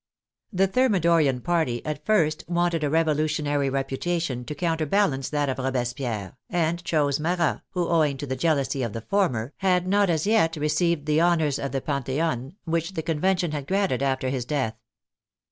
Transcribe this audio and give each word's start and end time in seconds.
The 0.51 0.65
Thermidorian 0.67 1.41
party 1.43 1.85
at 1.85 2.03
first 2.03 2.43
wanted 2.47 2.83
a 2.83 2.89
revolutionary 2.89 3.69
reputation 3.69 4.43
to 4.45 4.55
counterbalance 4.55 5.29
that 5.29 5.47
of 5.47 5.59
Robespierre, 5.59 6.37
and 6.49 6.83
chose 6.83 7.19
Marat, 7.19 7.61
who, 7.73 7.87
owing 7.87 8.17
to 8.17 8.25
the 8.25 8.35
jealousy 8.35 8.81
of 8.81 8.93
the 8.93 9.01
former, 9.01 9.53
had 9.57 9.87
not 9.87 10.09
as 10.09 10.25
yet 10.25 10.55
received 10.55 11.05
the 11.05 11.21
honors 11.21 11.59
of 11.59 11.71
the 11.71 11.81
Pantheon, 11.81 12.55
which 12.65 12.93
the 12.95 13.03
Convention 13.03 13.51
had 13.51 13.67
granted 13.67 14.01
after 14.01 14.29
his 14.29 14.43
death. 14.43 14.73